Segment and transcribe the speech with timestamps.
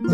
[0.00, 0.12] 皆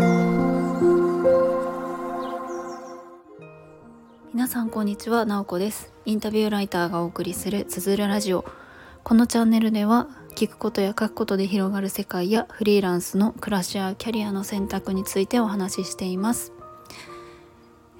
[4.47, 5.93] さんこんにちは、なおこです。
[6.05, 8.45] インタビューライターがお送りするつづるラジオ。
[9.03, 16.51] このチャンネルでは聞くことや書くことで広がる世界やフリーランスの暮らしやキャリアの選択についてお話ししています。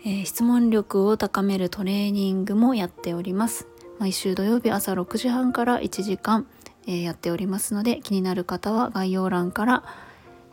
[0.04, 3.68] えー、質問力を高めるトレーニングもやっております。
[4.00, 6.48] 毎週土曜日朝6時半から1時間、
[6.88, 9.84] えー、やっておりますので気になる方は概要欄から、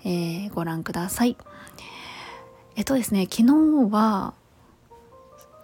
[0.05, 1.37] えー、ご覧ください
[2.77, 4.35] えっとですね昨日は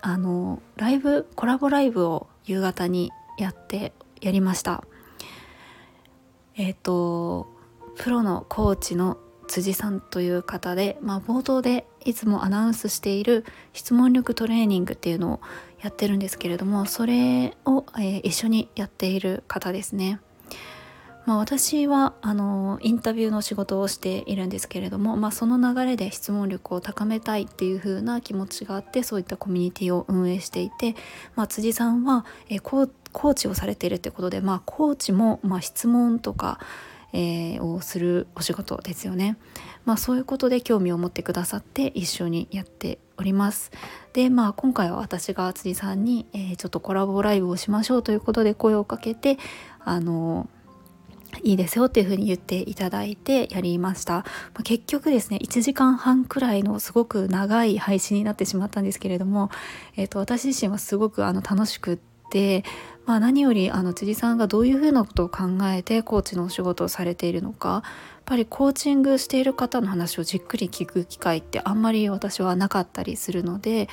[0.01, 4.85] あのライブコラボライブを夕方にやってやりました
[6.57, 7.47] えっと
[7.97, 15.41] プロのコーチの辻さんという方で、まあ、冒頭でいつもアナウンスしている質問力トレーニングっていうのを
[15.83, 20.21] やってるんですけれどもそれを、えー、一緒にやっている方ですね。
[21.29, 30.97] まあ、私はあのインタビューの仕事をしているんですけれども、まあ、その流れで質問力を高めたいっていう風な気持ちがあってそういったコミュニティを運営していて、
[31.37, 36.61] まあ、辻さんは、え、コーチをされているってことで、まあ、コーチも、ま、質問とか
[37.15, 39.39] えー、をするお仕事ですよね。
[39.87, 43.71] まあそういうことで興味を持ってくださって一緒にやっております。
[44.13, 49.39] でまあ今回は私が辻さんに、えー、ちょっとコラボライブをしましょうということで声をかけて
[49.83, 50.51] あの
[51.43, 59.51] いいですよっていうふうに言っていただいてやりました、ま、結局ですね1時間半くらいのすごく長い配信になってしまったんですけれども、
[59.97, 61.99] えーと私自身はすごくあの楽しくっ
[62.31, 62.65] て
[63.09, 67.83] まあ、何よりあの辻さんがどういうふうなことを考えてコーチのお仕事をされているのかやっ
[68.27, 73.89] ぱりコーチングしている方の話をじっくり聞く機会ってあんまり私はなかったりするので、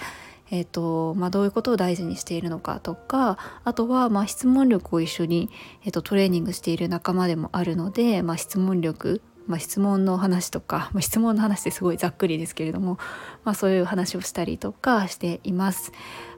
[0.51, 5.49] えーとまあ、どういうことを大事にしているのかとかあとはまあ質問力を一緒に、
[5.83, 12.97] えーと、トレーニングしている仲間でもあるので、まあ、質問力まあ、質問の話とか、まあ、質問の話ってすごいざっくりですけれども、
[13.43, 15.91] まあ、そういう話をしたりとかしています。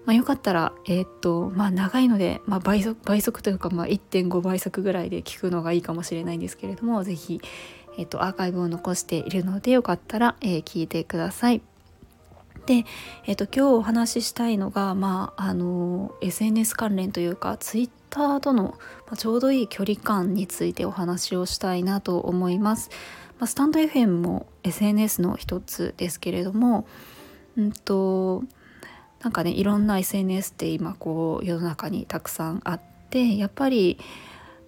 [0.05, 7.42] まあ、よかったら、えー、っとまあ、長いので、まあ、倍速倍速というか、まあ、1.5倍速ぐらいで聞くのがいいかもしれないんですけれども是非、
[7.98, 11.61] えー、っとアーカイブを残しているのでよかったら、えー、聞いてください。
[12.67, 12.86] で、
[13.26, 22.89] えーと、今日お話ししたいのが、まあ、あの SNS 関連というか Twitter との、まあ、ちょうどいい距離感についてお話をしたいなと思います。
[23.39, 26.86] まあ、スタンド FM も SNS の一つですけれども、
[27.58, 28.44] うんと
[29.22, 33.98] なんかねいろんな SNS って今こう世の中にたくさんあってやっぱり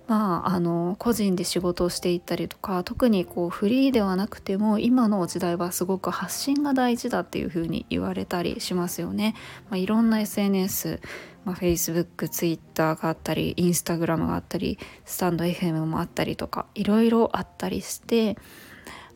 [0.10, 9.36] まあ、あの個人で仕事をしていったりとか特にこうフリーではなくても今の時代はすごく発信が大事だっていうふうに言われたりしますよね。
[9.70, 11.00] まあ、いろんな SNS、
[11.46, 18.36] まあ、Facebook、Twitter があったり Instagram があったりスタンド FM もあったりとかいろいろあったりして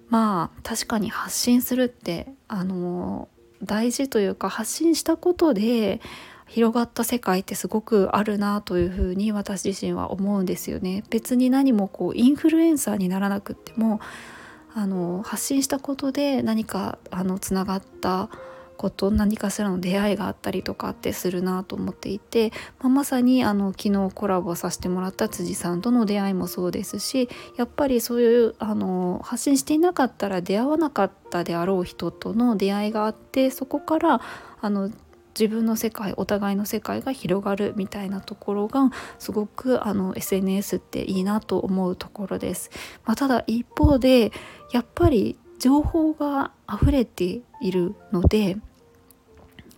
[0.10, 3.30] まあ確かに発信するってあの
[3.64, 6.02] 大事というか発信したことで
[6.53, 11.03] 広がった世界ってすごくあるなというふうに私自身は思うんですよね。
[11.09, 14.00] 別に何もこうインフルエンサーにならなくっても
[14.75, 18.30] あの発信したことで何かあのつながった
[18.78, 34.22] こと何かしらの出会いがあったりとかってするなと思っていて、まあ、まさにあの昨日コラボさせてもらった辻さんとの出会いもそうですしやっぱりそういうあの発信していなかったら出会わなかったであろう人との出会いがあってそこから
[34.62, 34.92] あの
[35.38, 42.70] 自分の世界お互いの世界が広がるみたいなところがすごくあの SNS っていいなと思うところです。
[43.06, 44.32] まあ、ただ一方で
[44.72, 48.58] やっぱり情報が溢れているので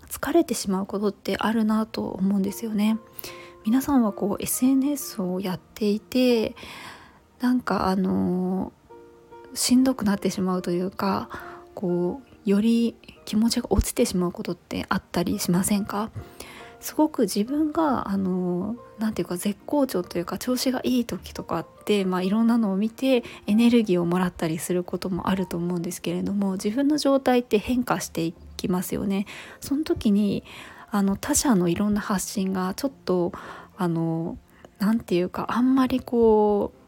[0.09, 2.97] 疲れてしまうことってあるなと思うんですよね。
[3.65, 6.55] 皆さんはこう SNS をやっていて
[7.39, 8.71] なんかあの
[9.53, 11.29] しんどくなってしまうというか
[11.73, 12.95] こうより
[13.25, 16.11] 気持ちが落ちてしまうことってあったりしませんか？
[16.79, 29.25] すごく自分があのなていうか絶好調というか調子がいい時とかって、まあ、いろんなのを見てエネルギーをもらったりすることもあると思うんですけれども自分の状態って変化していきますよね。
[29.61, 30.43] その時に
[30.91, 33.31] あの他者のいろんな発信がちょっと
[33.77, 34.37] あの
[34.77, 36.84] なていうかあんまりこう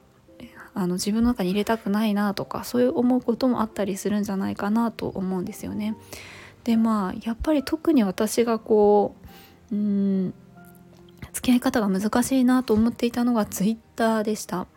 [0.77, 5.97] あの自分の中に入れたくないなとかそういう思うこともあったりするんじゃないかなと思うんですよね。
[6.65, 9.15] でまあやっぱり特に私がこ
[9.71, 10.33] ううん
[11.33, 14.67] 付き合い方が難しいなと思っていたのがツイッターでした。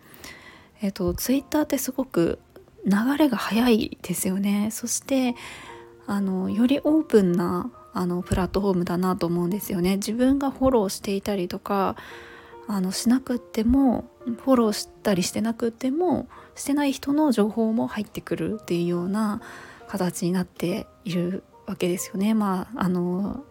[0.81, 2.39] えっとツイッターってすごく
[2.87, 4.71] 流れが早いですよね。
[4.73, 5.35] そして
[6.07, 9.97] あのよりオープンなあのプラットフォームだなと思うんですよね。
[9.97, 11.97] 自分がフォローしていたりとか
[12.69, 19.41] あのしなくってもフォローしたりしてなくてもしてない人の情報も入ってくるっていうような
[19.89, 22.35] 形になっているわけですよね。
[22.35, 23.45] まああの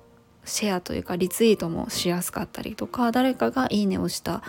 [0.46, 4.42] シェアというかリツイートもしやすかったりとか誰かが「いいね」をした、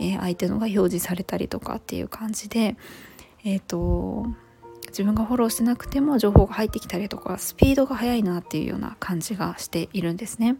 [0.00, 2.76] えー、相手のが表示されたりとかっていう感じで
[3.44, 4.26] えっ、ー、と
[4.88, 10.56] 自分がフォローしてなくても情報が入ってきたりとかスピードが速いなっていうような感じがしているんですね。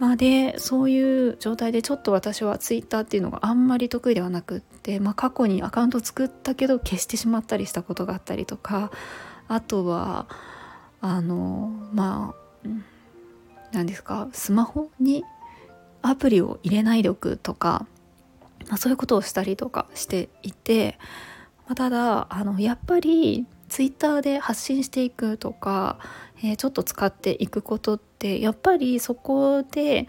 [0.00, 8.90] まあ、でそういう状態でちょっと私は Twitter っていうのがあんまり得意ではなくって、まあ、過去にアカウント作ったけど消してしまったりしたことがあったりとか
[9.46, 10.26] あとは
[11.02, 12.68] あのまあ
[13.72, 15.22] 何ですかスマホに
[16.00, 17.84] アプリを入れないでおくとか、
[18.68, 20.98] まあ、そういうことをしたりとかしていて、
[21.66, 25.98] まあ、ただあのやっぱり Twitter で発信していくとか、
[26.38, 30.06] えー、ちょっと使っていくことってやっぱりそこで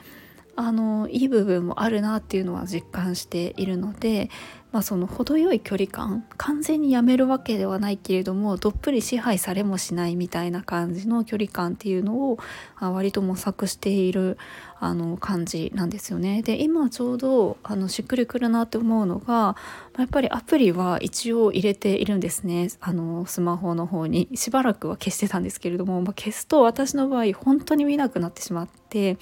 [0.55, 4.29] あのいい部分もあるなっていうのは実感しているので、
[4.71, 12.37] まあ、その程よい距離感完全にやめるわけではないけれどもどっぷり支配されもしないみたいな感じの距離感っていうのを
[12.79, 14.37] 割と模索している
[14.79, 16.41] あの感じなんですよね。
[16.41, 19.55] で今ちょうどあのしっくりくるなって思うのが
[19.97, 29.17] やっぱりアプリは一応入れているんですねあのスマホの方にしばらくは消してたんですけれども、まあ、消すと私の場合本当に見なくなってしまって。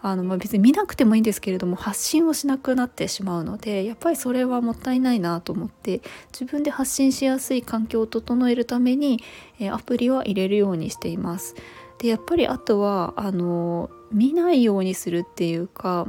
[0.00, 6.00] あの、まあ、別に見なくてもいいんですけれども発信をしなくなってしまうのでやっぱりそれはもったいないなと思って
[6.32, 9.20] 自分で発信しやすい環境を整えるために、
[9.58, 11.54] えアプリは入れるようにしています。
[11.98, 16.06] でやっぱりあとはあの見ないようにするっていうか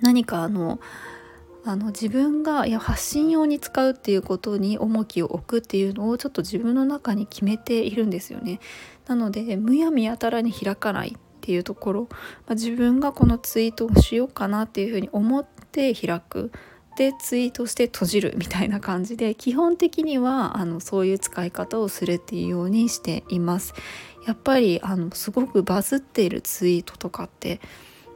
[0.00, 0.80] 何かあの
[1.64, 8.58] あの自分がいや発信用に使うっていうことに重きを置くっていうのをちょっと自分の中に決めているんですよね。
[9.06, 12.08] なのでむやみやたらに開かないっっていうところ、
[12.46, 16.52] まあ、自分がこのツイートをしようかなっていうふうに思って開く
[16.96, 23.74] でツイートして閉じるみたいな感じで基本的にはあのそういう使い方をするっていうようにしています。
[24.26, 27.60] やっぱりあのすごくバズっているツイートとかって、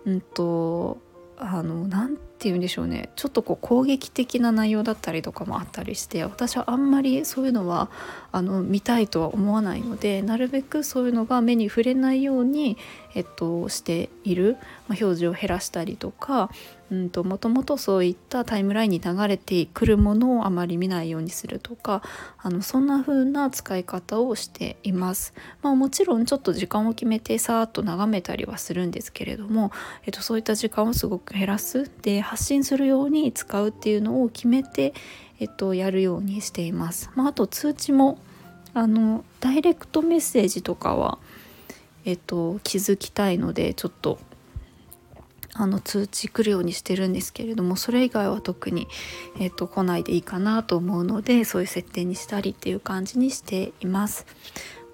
[0.05, 0.99] うんと、
[1.37, 7.90] あの何てて言うんでしょうねちょっとこう攻撃的な内容だったりとかもあったりして私はあんまりそういうのは
[8.31, 12.76] あの見たいとは思わないのでなるべくそういうのが目に触れないように、
[13.14, 16.50] えっと、している、まあ、表示を減らしたりとか
[16.90, 22.02] うんともともとそういったタイムラインに流れてくるものをあまり見ないようにするとか
[22.38, 25.34] あのそんな風な使い方をしています。
[25.62, 29.72] まあ、もちろんちょっと時間を決めてさーっと眺めたりはするんですけれども、
[30.04, 34.93] えっと、そういった時間をすごく減らすで発信するように使うっていうのを決めて、
[35.41, 37.11] えっと、やるようにしています。
[37.15, 38.19] まあ、あと通知も
[38.75, 41.19] あのダイレクトメッセージとかは、
[42.05, 44.19] えっと、気づきたいのでちょっと
[45.55, 48.87] あの通知来るようにしてるんですけれどもそれ以外は特に、
[49.41, 54.27] えーと、来ないでいいかなと思うのでそういう設定にしたりっていう感じにしています。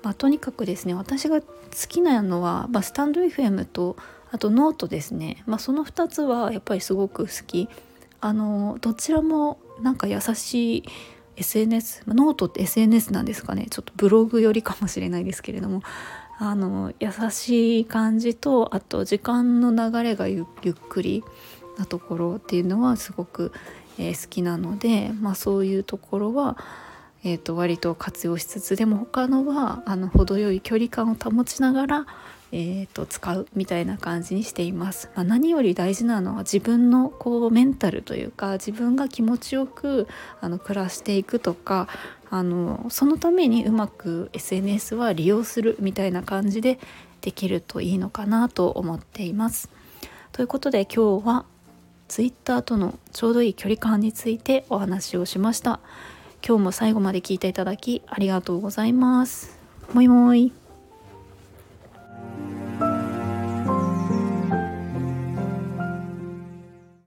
[0.04, 1.46] まあ、とにかくですね私が好
[1.88, 3.96] きなのは、まあ、スタンド FM と
[4.32, 7.68] あとノートですね、まあ、その2つはやっぱりすごく好き。
[8.24, 10.84] あのどちらもなんか優しい
[11.34, 13.66] SNS noteって SNS なんですかね。
[13.70, 15.82] ちょっとブログよりかもしれないですけれども。
[16.38, 21.22] あの優しい感じとあと時間の流れがゆっくり
[21.78, 23.52] なところっていうのはすごく、
[23.96, 26.56] えー、好きなので、まあ、そういうところは、
[27.22, 32.06] えーと、割と活用しつつでも他のはあの程よい距離感を保ちながら、
[32.52, 35.10] えーと、使うみたいな感じにしています。
[35.14, 40.06] まあ、何より大事なのは自分のこうメンタルというか自分が気持ちよく
[40.40, 41.88] あの暮らしていくとか
[42.30, 46.78] あのそのためにうまく SNS は利用するみたいな感じで
[47.22, 49.70] できるといいのかなと思っています。
[50.32, 51.46] ということで今日は
[52.08, 55.80] Twitter とのちょうどいい距離感についてお話をしました。
[56.46, 59.58] 今日も最後まで聞いていただきありがとうございます。
[59.94, 60.61] もいもい。